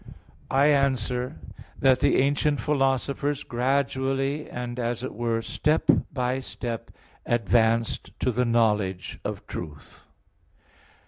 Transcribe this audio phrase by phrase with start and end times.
[0.49, 1.35] I answer
[1.79, 6.89] that, The ancient philosophers gradually, and as it were step by step,
[7.23, 10.07] advanced to the knowledge of truth.